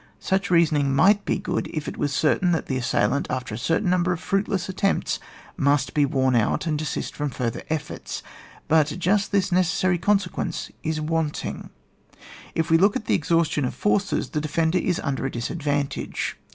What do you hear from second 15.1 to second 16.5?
a disadvantage.